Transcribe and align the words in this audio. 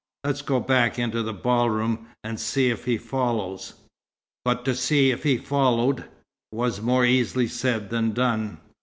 Let's 0.23 0.41
go 0.41 0.59
back 0.59 0.97
into 0.97 1.21
the 1.21 1.31
ball 1.31 1.69
room, 1.69 2.07
and 2.23 2.39
see 2.39 2.71
if 2.71 2.85
he 2.85 2.97
follows." 2.97 3.75
But 4.43 4.65
to 4.65 4.73
"see 4.73 5.11
if 5.11 5.21
he 5.21 5.37
followed" 5.37 6.05
was 6.51 6.81
more 6.81 7.05
easily 7.05 7.47
said 7.47 7.91
than 7.91 8.13
done. 8.13 8.57